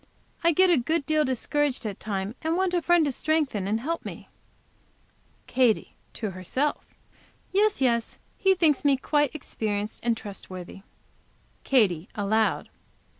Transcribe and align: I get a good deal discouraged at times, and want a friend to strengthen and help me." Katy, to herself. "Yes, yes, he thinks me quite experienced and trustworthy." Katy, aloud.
I 0.43 0.51
get 0.51 0.71
a 0.71 0.77
good 0.79 1.05
deal 1.05 1.23
discouraged 1.23 1.85
at 1.85 1.99
times, 1.99 2.33
and 2.41 2.57
want 2.57 2.73
a 2.73 2.81
friend 2.81 3.05
to 3.05 3.11
strengthen 3.11 3.67
and 3.67 3.79
help 3.79 4.03
me." 4.03 4.29
Katy, 5.45 5.93
to 6.13 6.31
herself. 6.31 6.83
"Yes, 7.51 7.81
yes, 7.81 8.17
he 8.35 8.55
thinks 8.55 8.83
me 8.83 8.97
quite 8.97 9.29
experienced 9.35 9.99
and 10.01 10.17
trustworthy." 10.17 10.81
Katy, 11.63 12.09
aloud. 12.15 12.69